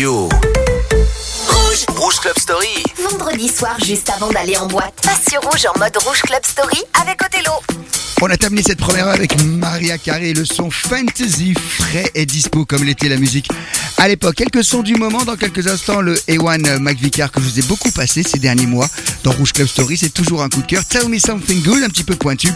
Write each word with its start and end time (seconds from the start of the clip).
radio. 0.00 0.28
Rouge 1.48 1.84
Rouge 1.96 2.20
Club 2.20 2.38
Story. 2.38 2.82
Vendredi 3.10 3.48
soir, 3.48 3.76
juste 3.80 4.08
avant 4.08 4.28
d'aller 4.28 4.56
en 4.56 4.66
boîte, 4.66 4.94
passe 5.02 5.26
sur 5.30 5.42
Rouge 5.42 5.66
en 5.66 5.78
mode 5.78 5.96
Rouge 5.98 6.22
Club 6.22 6.42
Story 6.42 6.82
avec 7.00 7.20
Othello. 7.22 7.52
On 8.22 8.26
a 8.26 8.36
terminé 8.36 8.62
cette 8.62 8.78
première 8.78 9.06
heure 9.06 9.14
avec 9.14 9.42
Maria 9.44 9.96
Carré. 9.96 10.34
Le 10.34 10.44
son 10.44 10.70
fantasy 10.70 11.54
frais 11.54 12.10
et 12.14 12.26
dispo 12.26 12.66
comme 12.66 12.84
l'était 12.84 13.08
la 13.08 13.16
musique 13.16 13.48
à 13.96 14.08
l'époque. 14.08 14.34
Quelques 14.34 14.62
sons 14.62 14.82
du 14.82 14.94
moment. 14.94 15.24
Dans 15.24 15.36
quelques 15.36 15.66
instants, 15.66 16.02
le 16.02 16.14
A1 16.28 16.80
McVicar 16.80 17.32
que 17.32 17.40
je 17.40 17.46
vous 17.46 17.58
ai 17.60 17.62
beaucoup 17.62 17.90
passé 17.90 18.22
ces 18.22 18.38
derniers 18.38 18.66
mois 18.66 18.88
dans 19.24 19.30
Rouge 19.30 19.54
Club 19.54 19.68
Story. 19.68 19.96
C'est 19.96 20.12
toujours 20.12 20.42
un 20.42 20.50
coup 20.50 20.60
de 20.60 20.66
cœur. 20.66 20.84
Tell 20.84 21.08
me 21.08 21.18
something 21.18 21.62
good, 21.62 21.82
un 21.82 21.88
petit 21.88 22.04
peu 22.04 22.14
pointu. 22.14 22.48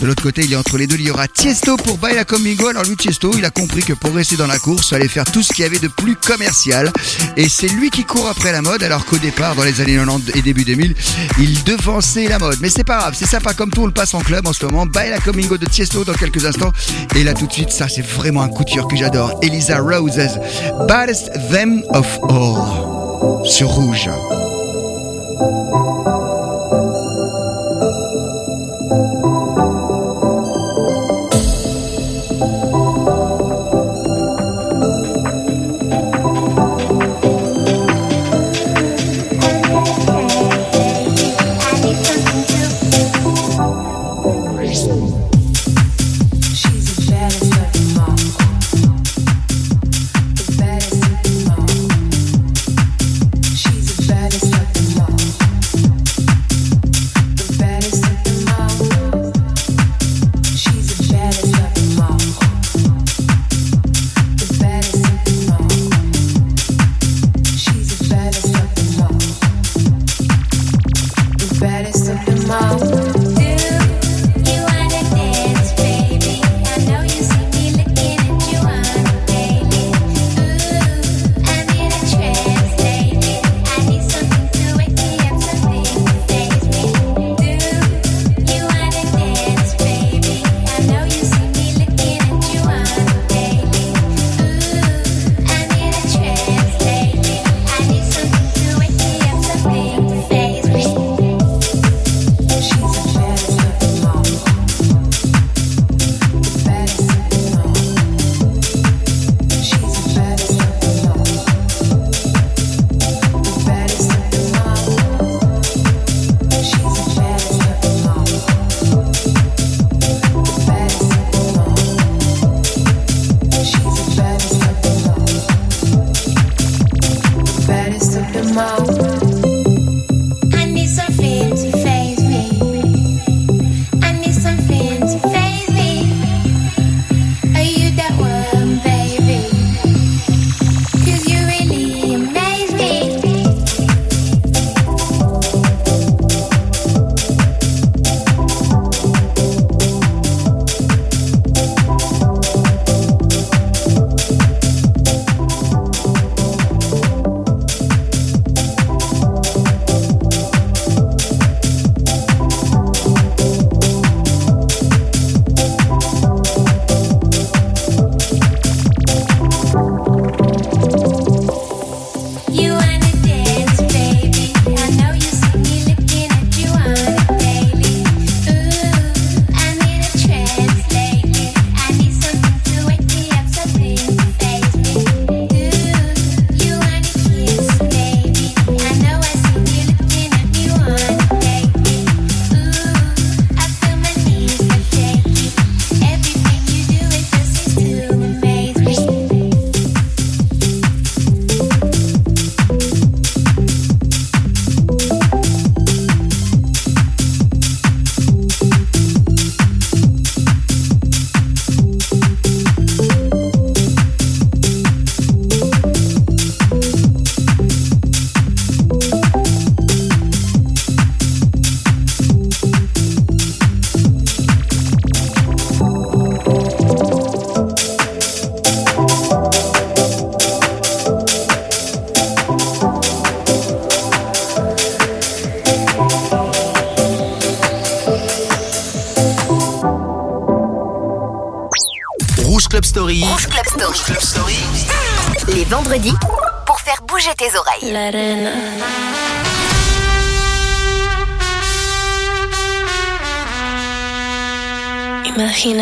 De 0.00 0.06
l'autre 0.06 0.22
côté, 0.22 0.42
il 0.44 0.52
est 0.54 0.56
entre 0.56 0.78
les 0.78 0.86
deux. 0.86 0.96
Il 0.96 1.06
y 1.06 1.10
aura 1.10 1.28
Tiesto 1.28 1.76
pour 1.76 1.98
Baila 1.98 2.24
Comingo. 2.24 2.68
Alors 2.68 2.84
lui, 2.84 2.96
Tiesto, 2.96 3.32
il 3.36 3.44
a 3.44 3.50
compris 3.50 3.82
que 3.82 3.92
pour 3.92 4.14
rester 4.14 4.36
dans 4.36 4.46
la 4.46 4.58
course, 4.58 4.86
il 4.86 4.90
fallait 4.90 5.08
faire 5.08 5.26
tout 5.26 5.42
ce 5.42 5.52
qu'il 5.52 5.64
y 5.64 5.66
avait 5.66 5.78
de 5.78 5.88
plus 5.88 6.16
commercial. 6.16 6.90
Et 7.36 7.48
c'est 7.48 7.68
lui 7.68 7.90
qui 7.90 8.04
court 8.04 8.28
après 8.28 8.52
la 8.52 8.62
mode. 8.62 8.82
Alors 8.82 9.04
qu'au 9.04 9.18
départ, 9.18 9.54
dans 9.54 9.64
les 9.64 9.82
années 9.82 9.96
90 9.96 10.32
et 10.34 10.42
début 10.42 10.64
2000, 10.64 10.94
il 11.38 11.64
devançait 11.64 12.26
la 12.26 12.38
mode. 12.38 12.56
Mais 12.62 12.70
c'est 12.70 12.84
pas 12.84 12.98
grave. 12.98 13.14
C'est 13.18 13.28
sympa 13.28 13.52
comme 13.52 13.70
tout. 13.70 13.86
Le 13.86 13.92
passe 13.92 14.14
en 14.14 14.20
club 14.20 14.46
en 14.46 14.54
ce 14.54 14.64
moment. 14.64 14.86
Comingo 15.18 15.58
de 15.58 15.66
Tiesto 15.66 16.04
dans 16.04 16.14
quelques 16.14 16.44
instants. 16.44 16.72
Et 17.16 17.24
là, 17.24 17.34
tout 17.34 17.46
de 17.46 17.52
suite, 17.52 17.70
ça, 17.70 17.88
c'est 17.88 18.04
vraiment 18.04 18.42
un 18.42 18.48
coup 18.48 18.64
de 18.64 18.70
cœur 18.70 18.86
que 18.86 18.96
j'adore. 18.96 19.38
Elisa 19.42 19.78
Roses. 19.78 20.38
Baddest 20.88 21.32
Them 21.50 21.82
of 21.90 22.18
All. 22.28 23.46
Sur 23.46 23.68
Rouge. 23.68 24.08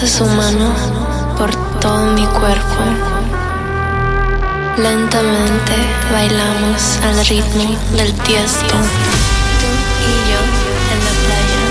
Pasa 0.00 0.18
su 0.18 0.26
mano 0.26 0.72
por 1.36 1.50
todo 1.80 2.12
mi 2.12 2.24
cuerpo. 2.26 2.82
Lentamente 4.76 5.74
bailamos 6.12 6.98
al 7.02 7.26
ritmo 7.26 7.76
del 7.96 8.12
tiesto. 8.12 8.74
Tú 9.58 9.68
y 10.06 10.14
yo 10.30 10.40
en 10.92 10.98
la 11.06 11.14
playa. 11.24 11.62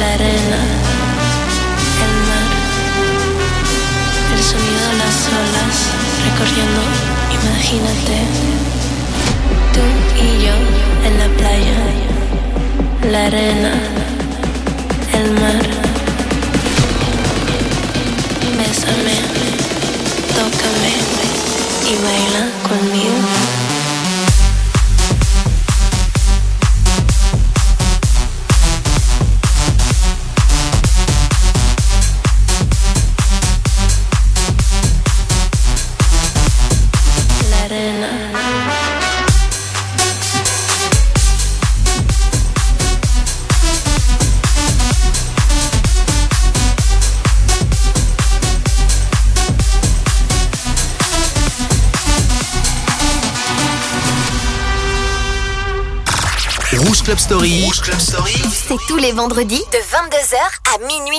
La 0.00 0.08
arena, 0.14 0.60
el 2.04 2.14
mar, 2.30 2.50
el 4.34 4.42
sonido 4.42 4.84
de 4.88 4.96
las 4.96 5.18
olas 5.42 5.76
recorriendo. 6.24 6.82
Imagínate. 7.38 8.16
Tú 9.74 9.82
y 10.16 10.26
yo 10.46 10.56
en 11.06 11.14
la 11.18 11.28
playa. 11.36 11.76
La 13.10 13.26
arena. 13.26 13.91
Bésame, 18.58 19.16
tócame 20.34 20.94
y 21.86 21.94
baila 22.02 22.42
conmigo. 22.68 23.41
C'est 58.50 58.76
tous 58.86 58.98
les 58.98 59.12
vendredis 59.12 59.62
de 59.72 59.78
22h 59.78 60.36
à 60.74 60.78
minuit. 60.86 61.18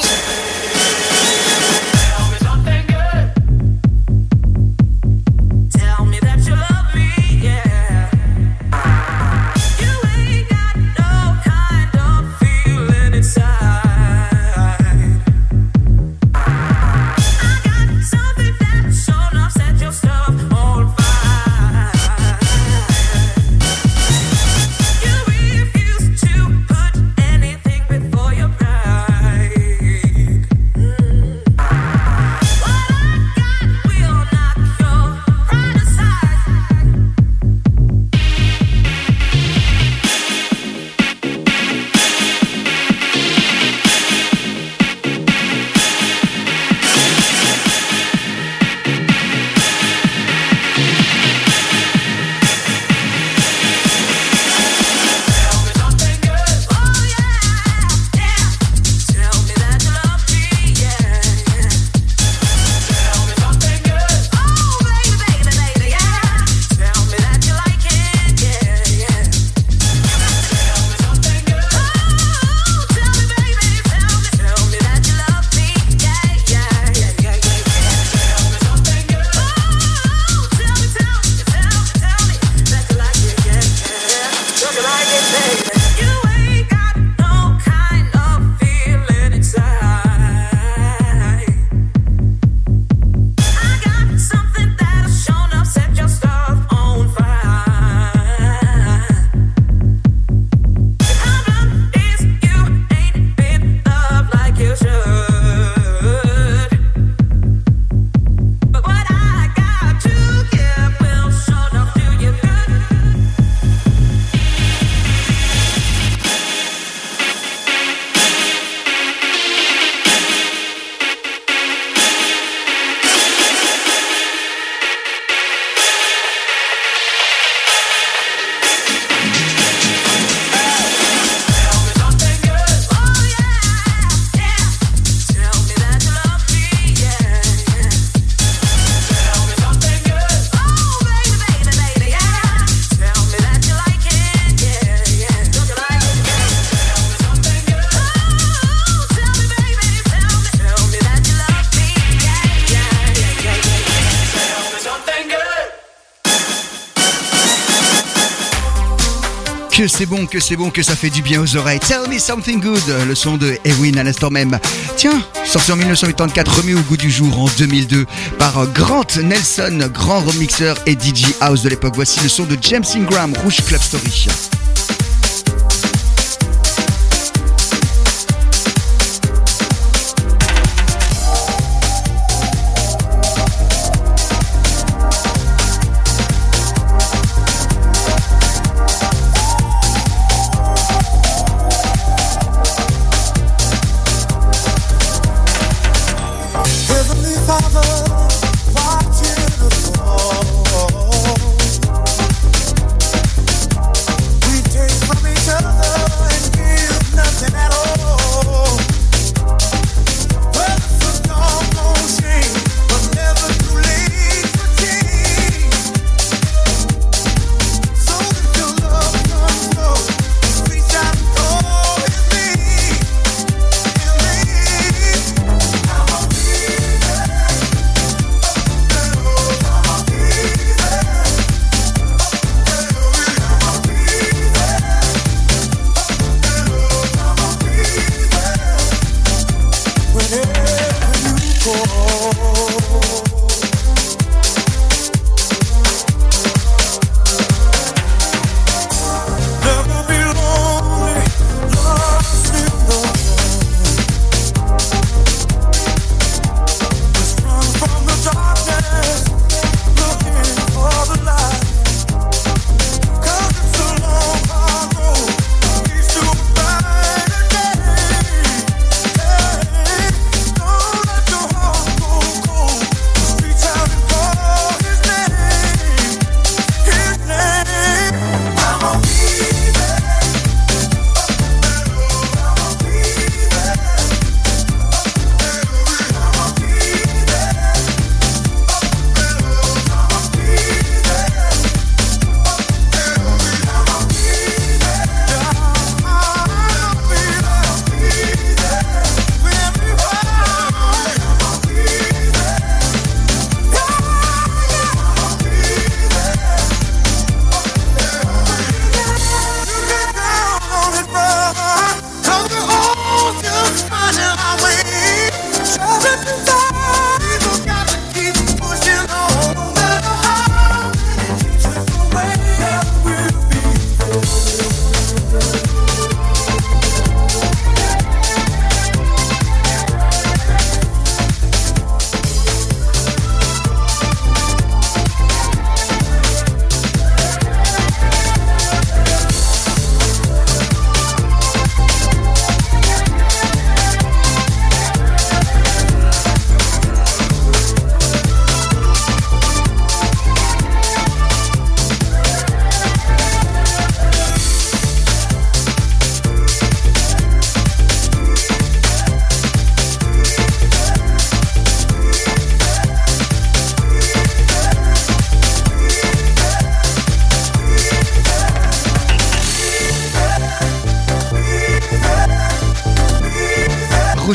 que 159.83 159.89
c'est 159.89 160.05
bon, 160.05 160.25
que 160.25 160.39
c'est 160.39 160.55
bon, 160.55 160.69
que 160.69 160.81
ça 160.81 160.95
fait 160.95 161.09
du 161.09 161.21
bien 161.21 161.41
aux 161.41 161.57
oreilles. 161.57 161.81
Tell 161.81 162.09
me 162.09 162.17
something 162.17 162.61
good, 162.61 162.81
le 163.05 163.15
son 163.15 163.35
de 163.35 163.57
Ewin 163.65 163.97
à 163.97 164.03
l'instant 164.03 164.29
même. 164.29 164.57
Tiens, 164.95 165.21
sorti 165.43 165.73
en 165.73 165.75
1984, 165.75 166.61
remis 166.61 166.73
au 166.73 166.79
goût 166.83 166.95
du 166.95 167.11
jour 167.11 167.37
en 167.37 167.49
2002 167.57 168.05
par 168.39 168.59
euh, 168.59 168.65
Grant 168.67 169.05
Nelson, 169.21 169.89
grand 169.93 170.21
remixeur 170.21 170.77
et 170.85 170.93
DJ 170.93 171.25
House 171.41 171.63
de 171.63 171.69
l'époque. 171.69 171.95
Voici 171.95 172.21
le 172.21 172.29
son 172.29 172.45
de 172.45 172.57
James 172.61 172.85
Ingram, 172.95 173.33
Rouge 173.43 173.57
Club 173.65 173.81
Story. 173.81 174.27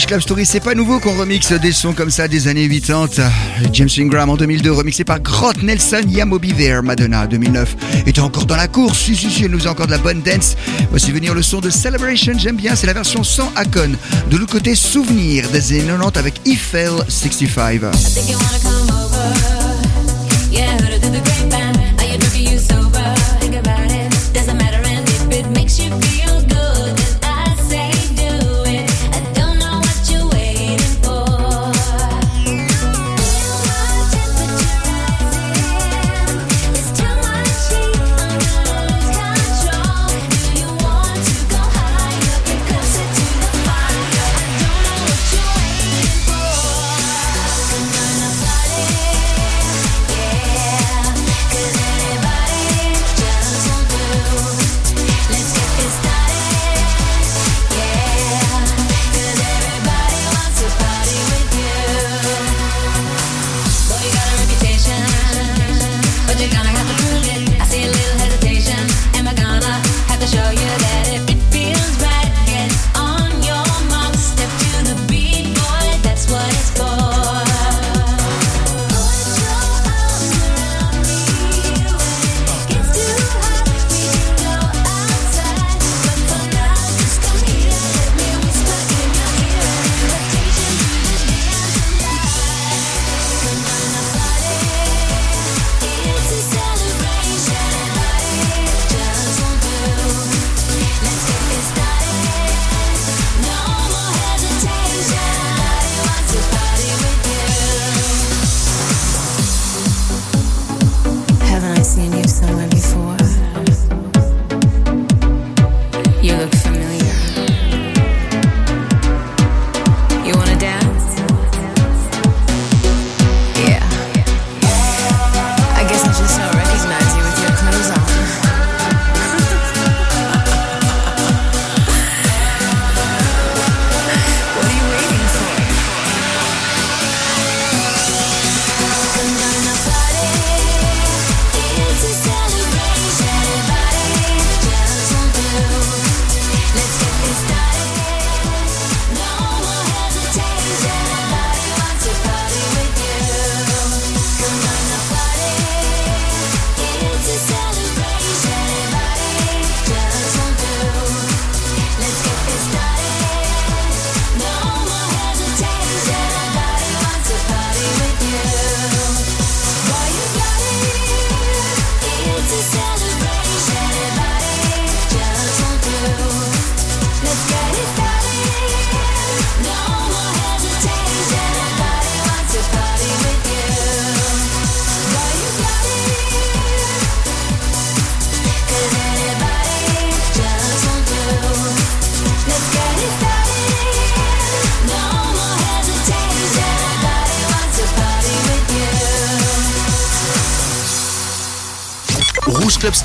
Club 0.09 0.21
Story. 0.23 0.47
C'est 0.47 0.61
pas 0.61 0.75
nouveau 0.75 1.01
qu'on 1.01 1.15
remixe 1.19 1.53
des 1.53 1.71
sons 1.71 1.93
comme 1.93 2.09
ça 2.09 2.29
des 2.29 2.49
années 2.49 2.67
80. 2.67 3.31
James 3.75 3.89
Ingram 3.99 4.31
en 4.31 4.37
2002, 4.37 4.73
remixé 4.73 5.05
par 5.05 5.21
Groth 5.21 5.63
Nelson, 5.63 6.01
Yamobi 6.09 6.55
There, 6.55 6.83
Madonna 6.83 7.27
2009. 7.27 7.77
Était 8.07 8.21
encore 8.23 8.47
dans 8.47 8.57
la 8.57 8.69
course, 8.69 8.99
si, 8.99 9.15
si, 9.15 9.31
si, 9.31 9.45
elle 9.45 9.51
nous 9.51 9.69
a 9.69 9.71
encore 9.71 9.85
de 9.85 9.91
la 9.91 9.99
bonne 9.99 10.23
dance. 10.23 10.57
Voici 10.89 11.13
venir 11.13 11.35
le 11.35 11.43
son 11.43 11.61
de 11.61 11.69
Celebration, 11.69 12.33
j'aime 12.39 12.57
bien, 12.57 12.75
c'est 12.75 12.87
la 12.87 12.95
version 12.95 13.23
sans 13.23 13.53
Akon. 13.55 13.93
De 14.31 14.39
l'autre 14.39 14.53
côté, 14.53 14.75
Souvenir 14.75 15.47
des 15.51 15.73
années 15.73 15.93
90 16.01 16.19
avec 16.19 16.41
Eiffel 16.47 16.93
65. 17.07 17.83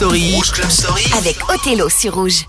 Story. 0.04 0.36
Rouge 0.36 0.52
Club 0.52 0.70
Story. 0.70 1.06
Avec 1.18 1.38
Othello 1.50 1.88
sur 1.88 2.16
Rouge. 2.16 2.46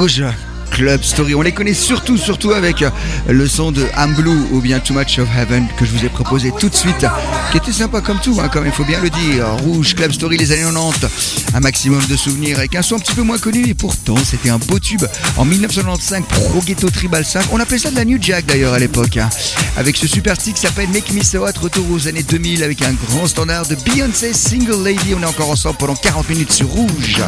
Rouge 0.00 0.24
Club 0.70 1.02
Story. 1.02 1.34
On 1.34 1.42
les 1.42 1.52
connaît 1.52 1.74
surtout, 1.74 2.16
surtout 2.16 2.52
avec 2.52 2.80
euh, 2.80 2.88
le 3.28 3.46
son 3.46 3.70
de 3.70 3.84
I'm 3.98 4.14
Blue 4.14 4.46
ou 4.50 4.62
bien 4.62 4.78
Too 4.78 4.94
Much 4.94 5.18
of 5.18 5.28
Heaven 5.36 5.66
que 5.76 5.84
je 5.84 5.90
vous 5.90 6.06
ai 6.06 6.08
proposé 6.08 6.54
tout 6.58 6.70
de 6.70 6.74
suite, 6.74 7.04
qui 7.50 7.58
était 7.58 7.70
sympa 7.70 8.00
comme 8.00 8.18
tout, 8.18 8.40
hein, 8.40 8.48
comme 8.48 8.64
il 8.64 8.72
faut 8.72 8.84
bien 8.84 8.98
le 9.02 9.10
dire. 9.10 9.46
Rouge, 9.58 9.94
Club 9.94 10.10
Story, 10.12 10.38
les 10.38 10.52
années 10.52 10.62
90, 10.62 11.06
un 11.52 11.60
maximum 11.60 12.02
de 12.06 12.16
souvenirs 12.16 12.56
avec 12.60 12.74
un 12.76 12.80
son 12.80 12.96
un 12.96 12.98
petit 12.98 13.12
peu 13.12 13.20
moins 13.20 13.36
connu 13.36 13.68
et 13.68 13.74
pourtant 13.74 14.16
c'était 14.24 14.48
un 14.48 14.56
beau 14.56 14.78
tube. 14.78 15.04
En 15.36 15.44
1995, 15.44 16.22
Pro 16.30 16.62
Ghetto 16.62 16.88
Tribal 16.88 17.26
5, 17.26 17.52
on 17.52 17.60
appelait 17.60 17.76
ça 17.76 17.90
de 17.90 17.96
la 17.96 18.06
New 18.06 18.16
Jack 18.18 18.46
d'ailleurs 18.46 18.72
à 18.72 18.78
l'époque, 18.78 19.18
hein, 19.18 19.28
avec 19.76 19.98
ce 19.98 20.06
super 20.06 20.36
stick 20.36 20.54
qui 20.54 20.62
s'appelle 20.62 20.88
Make 20.88 21.12
Me 21.12 21.22
So 21.22 21.44
retour 21.44 21.84
aux 21.90 22.08
années 22.08 22.22
2000 22.22 22.62
avec 22.62 22.80
un 22.80 22.94
grand 22.94 23.26
standard 23.26 23.66
de 23.66 23.74
Beyoncé 23.74 24.32
Single 24.32 24.82
Lady. 24.82 25.14
On 25.14 25.22
est 25.22 25.26
encore 25.26 25.50
ensemble 25.50 25.76
pendant 25.76 25.94
40 25.94 26.30
minutes 26.30 26.52
sur 26.52 26.68
Rouge. 26.68 27.20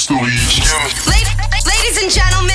Story. 0.00 0.32
Ladies 1.66 2.02
and 2.02 2.10
gentlemen, 2.10 2.54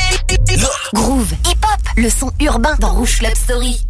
Groove, 0.95 1.31
hip-hop, 1.45 1.79
le 1.95 2.09
son 2.09 2.31
urbain 2.41 2.75
dans 2.79 2.93
Rouge 2.93 3.19
Club 3.19 3.35
Story. 3.35 3.84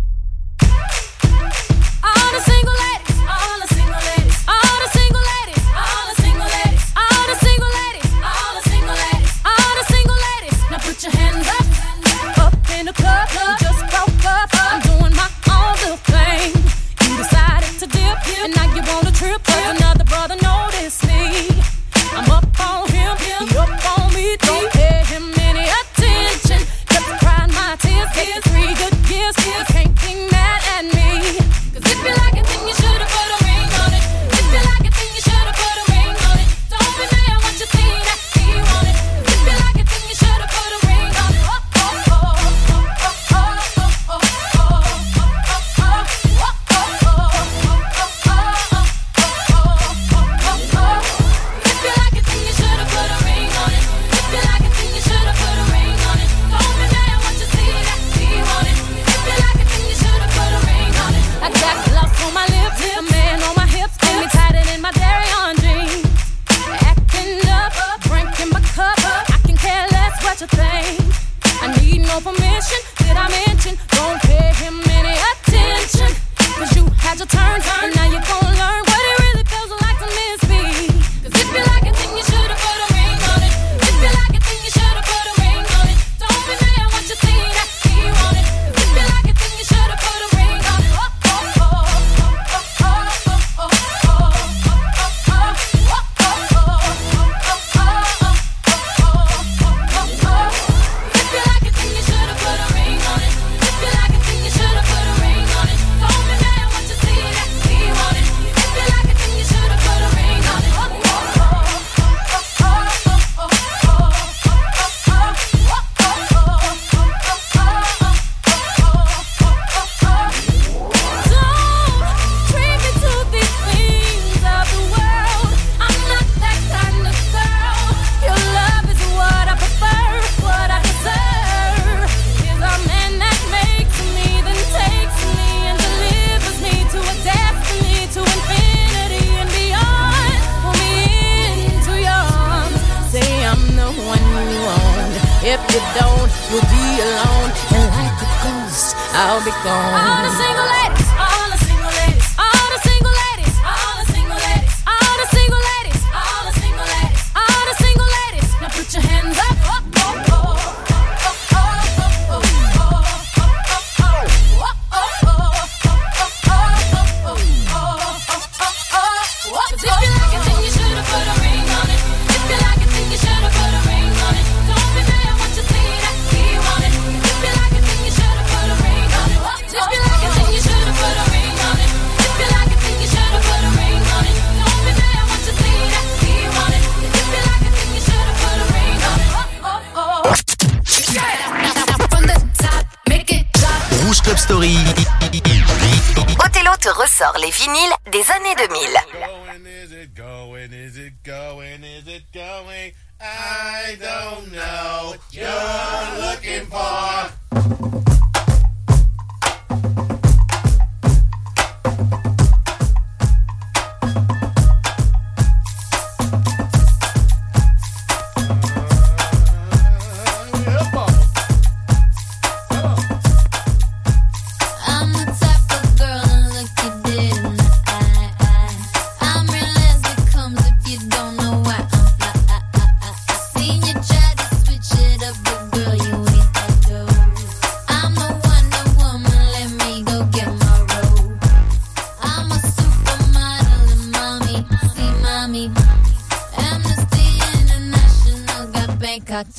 les 197.45 197.51
vinyles 197.51 197.94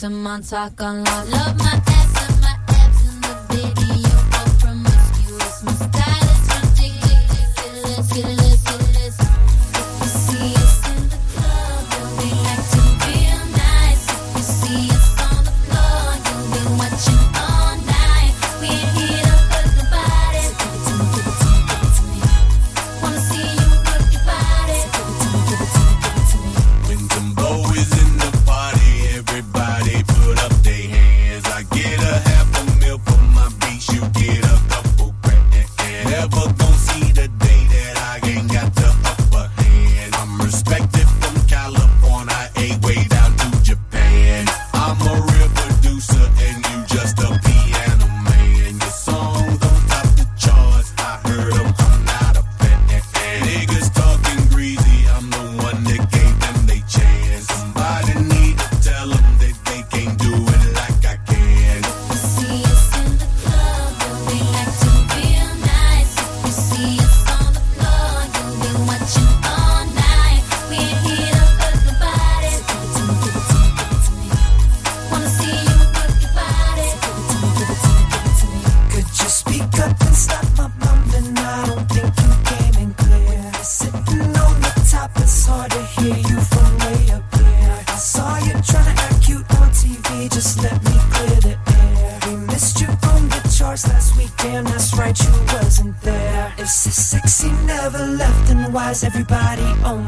and 0.06 0.22
my 0.22 0.40
talk 0.40 0.78
a 0.80 0.92
lot. 0.92 1.28
Love 1.28 1.58
my 1.58 1.65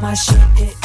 my 0.09 0.15
shit. 0.15 0.39
It, 0.57 0.78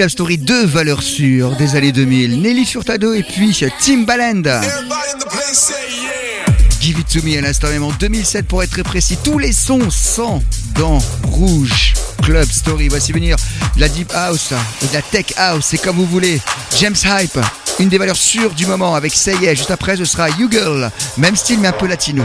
Club 0.00 0.08
Story, 0.08 0.38
deux 0.38 0.64
valeurs 0.64 1.02
sûres 1.02 1.56
des 1.56 1.76
années 1.76 1.92
2000. 1.92 2.40
Nelly 2.40 2.64
Furtado 2.64 3.12
et 3.12 3.22
puis 3.22 3.54
Timbaland. 3.80 4.62
Give 6.80 6.98
It 6.98 7.06
To 7.08 7.22
Me 7.22 7.36
à 7.36 7.42
l'instant 7.42 7.68
même 7.68 7.82
en 7.82 7.92
2007 7.92 8.46
pour 8.46 8.62
être 8.62 8.70
très 8.70 8.82
précis. 8.82 9.18
Tous 9.22 9.38
les 9.38 9.52
sons 9.52 9.90
sont 9.90 10.42
dans 10.74 11.00
Rouge 11.24 11.92
Club 12.22 12.50
Story. 12.50 12.88
Voici 12.88 13.12
venir 13.12 13.36
la 13.76 13.90
Deep 13.90 14.10
House 14.14 14.54
et 14.82 14.86
de 14.86 14.94
la 14.94 15.02
Tech 15.02 15.34
House, 15.36 15.66
c'est 15.68 15.76
comme 15.76 15.96
vous 15.96 16.06
voulez. 16.06 16.40
James 16.78 16.96
Hype, 17.04 17.38
une 17.78 17.90
des 17.90 17.98
valeurs 17.98 18.16
sûres 18.16 18.54
du 18.54 18.64
moment 18.64 18.94
avec 18.94 19.12
Say 19.12 19.36
Yeah. 19.42 19.52
Juste 19.52 19.70
après, 19.70 19.98
ce 19.98 20.06
sera 20.06 20.30
You 20.30 20.48
Girl. 20.50 20.90
Même 21.18 21.36
style 21.36 21.60
mais 21.60 21.68
un 21.68 21.72
peu 21.72 21.86
latino. 21.86 22.24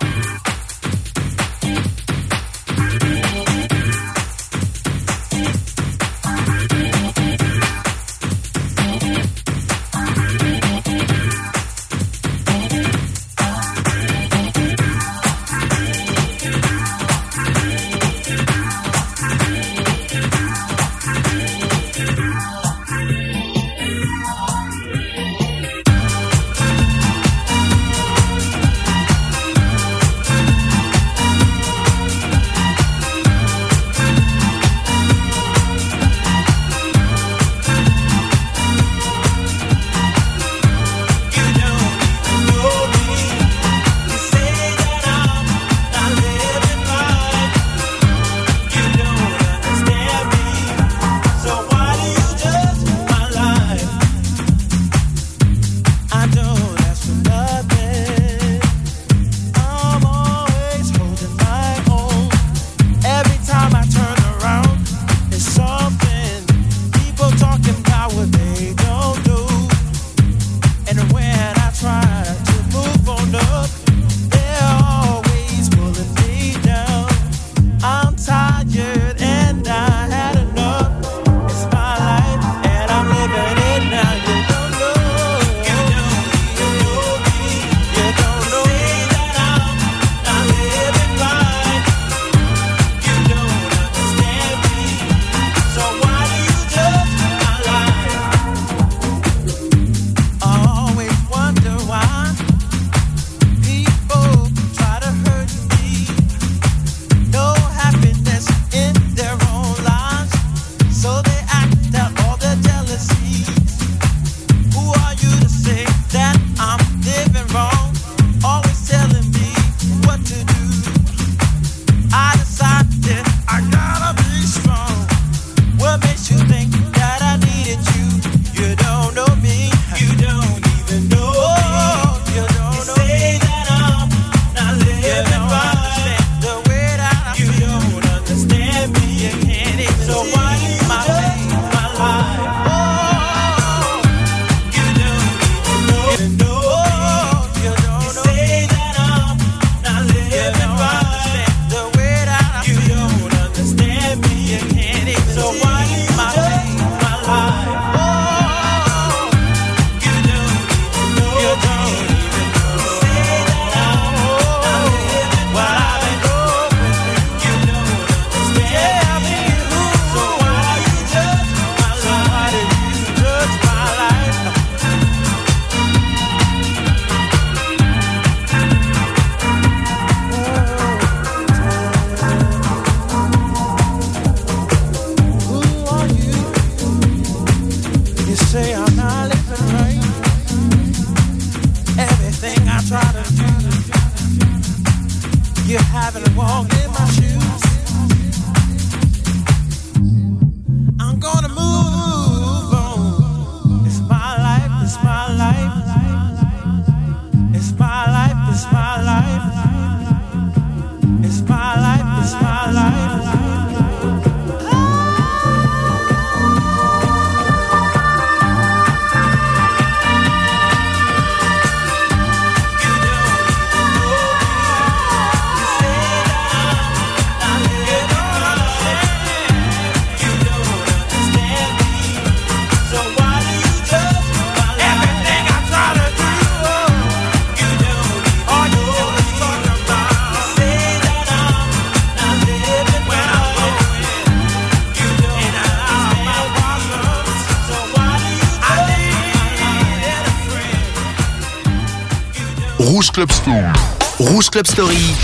Club 253.21 253.31
Story. 253.33 253.73
Rouge 254.17 254.49
Club 254.49 254.65
Story. 254.65 255.15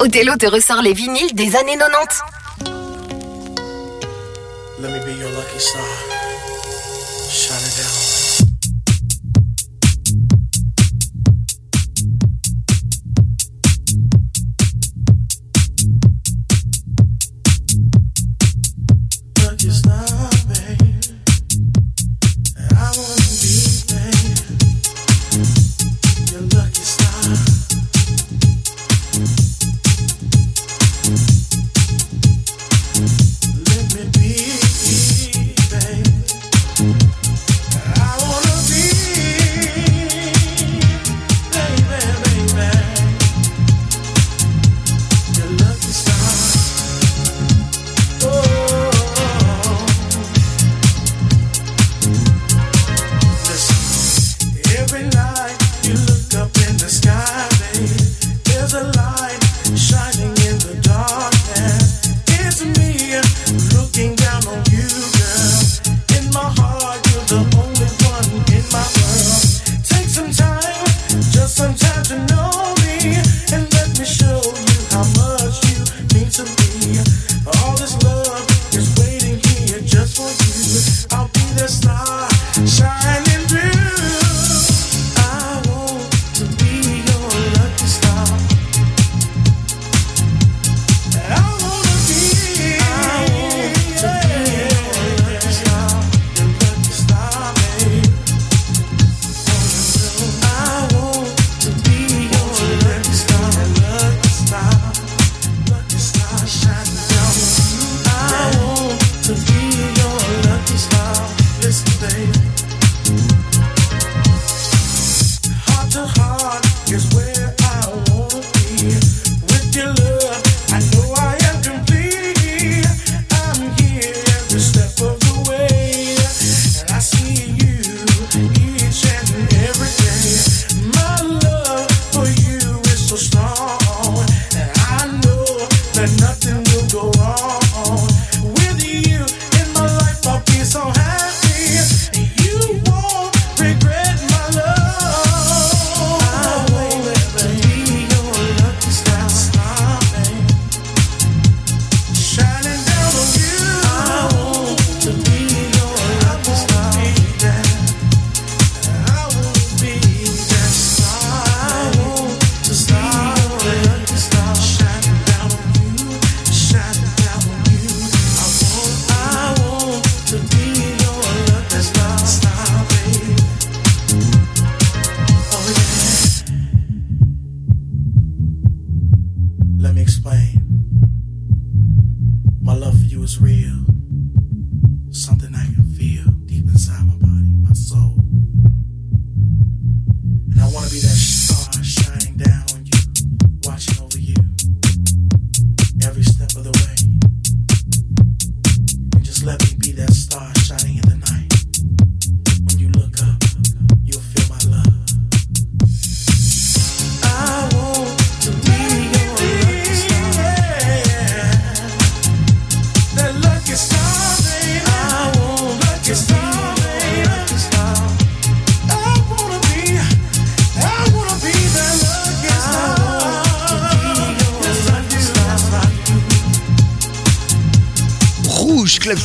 Othello 0.00 0.36
te 0.36 0.44
ressort 0.44 0.82
les 0.82 0.92
vinyles 0.92 1.32
des 1.32 1.56
années 1.56 1.78
90. 1.78 2.20
Let 4.80 4.90
me 4.90 4.98
be 4.98 5.18
your 5.18 5.30
lucky 5.30 5.58
star. 5.58 6.05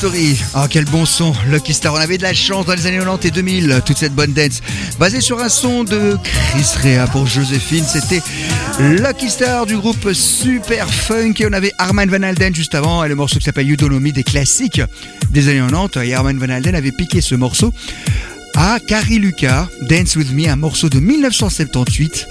Story. 0.02 0.36
Ah, 0.56 0.66
quel 0.68 0.86
bon 0.86 1.06
son. 1.06 1.32
Lucky 1.52 1.76
Star. 1.76 1.94
On 1.94 1.98
avait 1.98 2.18
de 2.18 2.24
la 2.24 2.34
chance 2.34 2.66
dans 2.66 2.74
les 2.74 2.88
années 2.88 2.98
90 2.98 3.28
et 3.28 3.30
2000. 3.30 3.82
Toute 3.86 3.98
cette 3.98 4.16
bonne 4.16 4.34
dance. 4.34 4.60
Basée 4.98 5.22
sur 5.22 5.40
un 5.40 5.48
son 5.48 5.84
de 5.84 6.18
Chris 6.24 6.66
Rea 6.82 7.06
pour 7.12 7.28
Joséphine. 7.28 7.84
C'était 7.86 8.24
Lucky 8.80 9.30
Star 9.30 9.68
du 9.68 9.78
groupe 9.78 10.12
Super 10.14 10.90
Funk. 10.92 11.34
Et 11.38 11.46
on 11.46 11.54
avait 11.54 11.72
Armand 11.78 12.08
Van 12.08 12.24
Alden 12.24 12.56
juste 12.56 12.74
avant. 12.74 13.04
Et 13.04 13.10
le 13.10 13.14
morceau 13.14 13.38
qui 13.38 13.46
s'appelle 13.46 13.68
You 13.68 13.76
Don't 13.76 14.00
des 14.00 14.24
classiques 14.24 14.82
des 15.30 15.50
années 15.50 15.62
90. 15.70 16.10
Et 16.10 16.16
Armand 16.16 16.34
Van 16.34 16.50
Alden 16.50 16.74
avait 16.74 16.92
piqué 16.92 17.22
ce 17.22 17.36
morceau 17.36 17.72
à 18.56 18.80
Carrie 18.80 19.20
Lucas. 19.20 19.68
Dance 19.84 20.16
With 20.16 20.34
Me, 20.34 20.50
un 20.50 20.56
morceau 20.56 20.90
de 20.90 21.00
1978. 21.00 22.28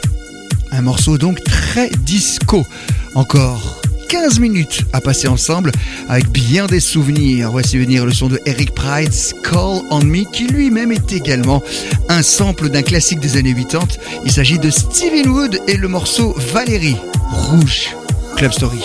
Un 0.73 0.83
morceau 0.83 1.19
donc 1.19 1.45
très 1.45 1.89
disco. 2.05 2.67
Encore 3.15 3.80
15 4.11 4.41
minutes 4.41 4.83
à 4.93 5.01
passer 5.01 5.29
ensemble 5.29 5.71
avec 6.09 6.29
bien 6.31 6.67
des 6.67 6.81
souvenirs. 6.81 7.53
Voici 7.53 7.79
venir 7.79 8.05
le 8.05 8.13
son 8.13 8.27
de 8.27 8.41
Eric 8.45 8.75
Pride's 8.75 9.37
Call 9.45 9.83
on 9.91 10.03
Me 10.03 10.25
qui 10.25 10.49
lui-même 10.49 10.91
est 10.91 11.13
également 11.13 11.63
un 12.09 12.23
sample 12.23 12.71
d'un 12.71 12.83
classique 12.83 13.21
des 13.21 13.37
années 13.37 13.55
80. 13.55 13.87
Il 14.25 14.33
s'agit 14.33 14.59
de 14.59 14.69
Steven 14.69 15.29
Wood 15.29 15.61
et 15.69 15.77
le 15.77 15.87
morceau 15.87 16.35
Valérie. 16.53 16.97
Rouge. 17.31 17.95
Club 18.37 18.51
Story. 18.51 18.83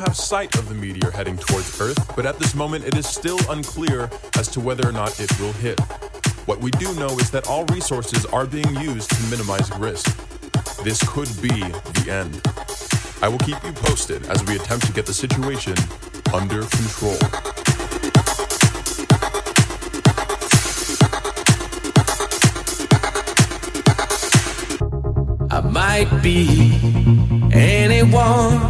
Have 0.00 0.16
sight 0.16 0.56
of 0.56 0.68
the 0.68 0.74
meteor 0.74 1.10
heading 1.10 1.36
towards 1.36 1.80
Earth, 1.80 2.16
but 2.16 2.24
at 2.24 2.38
this 2.38 2.54
moment 2.54 2.84
it 2.86 2.96
is 2.96 3.06
still 3.06 3.38
unclear 3.50 4.10
as 4.38 4.48
to 4.48 4.60
whether 4.60 4.88
or 4.88 4.92
not 4.92 5.20
it 5.20 5.30
will 5.38 5.52
hit. 5.52 5.78
What 6.46 6.60
we 6.60 6.70
do 6.72 6.94
know 6.94 7.10
is 7.18 7.30
that 7.30 7.46
all 7.48 7.64
resources 7.66 8.24
are 8.26 8.46
being 8.46 8.74
used 8.76 9.10
to 9.10 9.22
minimize 9.24 9.70
risk. 9.78 10.16
This 10.82 11.02
could 11.06 11.28
be 11.42 11.48
the 11.48 12.06
end. 12.10 12.40
I 13.22 13.28
will 13.28 13.38
keep 13.38 13.62
you 13.62 13.72
posted 13.72 14.26
as 14.26 14.42
we 14.44 14.56
attempt 14.56 14.86
to 14.86 14.92
get 14.92 15.04
the 15.04 15.12
situation 15.12 15.74
under 16.32 16.62
control. 16.62 17.18
I 25.52 25.60
might 25.60 26.22
be 26.22 26.80
anyone, 27.52 28.69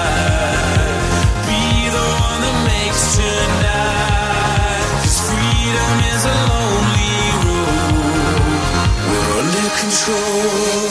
Control. 9.91 10.90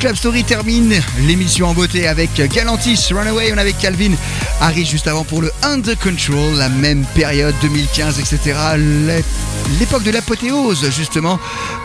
Club 0.00 0.16
Story 0.16 0.44
termine 0.44 0.94
l'émission 1.26 1.66
en 1.66 1.74
beauté 1.74 2.08
avec 2.08 2.30
Galantis, 2.34 3.08
Runaway, 3.12 3.52
on 3.52 3.58
avait 3.58 3.74
Calvin, 3.74 4.12
Harry 4.60 4.84
juste 4.84 5.06
avant 5.08 5.24
pour 5.24 5.40
le 5.42 5.50
Under 5.62 5.96
Control, 5.98 6.54
la 6.56 6.68
même 6.68 7.04
période 7.14 7.54
2015, 7.62 8.18
etc. 8.20 8.54
L'é- 8.76 9.24
L'époque 9.78 10.02
de 10.02 10.10
l'apothéose 10.10 10.90
justement 10.90 11.38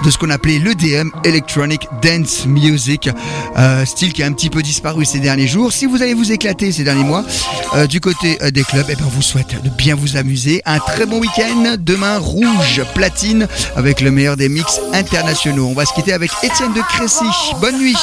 de 0.03 0.09
ce 0.09 0.17
qu'on 0.17 0.29
appelait 0.29 0.57
l'EDM, 0.59 1.09
Electronic 1.23 1.87
Dance 2.01 2.45
Music, 2.47 3.09
euh, 3.57 3.85
style 3.85 4.11
qui 4.11 4.23
a 4.23 4.25
un 4.25 4.31
petit 4.33 4.49
peu 4.49 4.61
disparu 4.63 5.05
ces 5.05 5.19
derniers 5.19 5.47
jours. 5.47 5.71
Si 5.71 5.85
vous 5.85 6.01
allez 6.01 6.13
vous 6.15 6.31
éclater 6.31 6.71
ces 6.71 6.83
derniers 6.83 7.03
mois 7.03 7.23
euh, 7.75 7.85
du 7.85 7.99
côté 8.01 8.37
euh, 8.41 8.49
des 8.51 8.63
clubs, 8.63 8.87
eh 8.89 8.95
ben, 8.95 9.03
on 9.05 9.09
vous 9.09 9.21
souhaite 9.21 9.61
de 9.63 9.69
bien 9.69 9.93
vous 9.95 10.17
amuser. 10.17 10.61
Un 10.65 10.79
très 10.79 11.05
bon 11.05 11.19
week-end. 11.19 11.75
Demain, 11.79 12.17
rouge, 12.17 12.81
platine, 12.95 13.47
avec 13.75 14.01
le 14.01 14.09
meilleur 14.11 14.35
des 14.35 14.49
mix 14.49 14.79
internationaux. 14.93 15.67
On 15.69 15.73
va 15.75 15.85
se 15.85 15.93
quitter 15.93 16.13
avec 16.13 16.31
Étienne 16.43 16.73
de 16.73 16.81
Crécy. 16.81 17.23
Bonne 17.61 17.77
nuit. 17.79 17.95